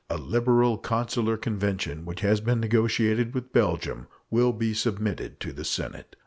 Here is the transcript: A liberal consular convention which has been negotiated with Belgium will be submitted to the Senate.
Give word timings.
A 0.09 0.17
liberal 0.17 0.79
consular 0.79 1.37
convention 1.37 2.05
which 2.05 2.21
has 2.21 2.41
been 2.41 2.59
negotiated 2.59 3.35
with 3.35 3.53
Belgium 3.53 4.07
will 4.31 4.51
be 4.51 4.73
submitted 4.73 5.39
to 5.41 5.53
the 5.53 5.63
Senate. 5.63 6.15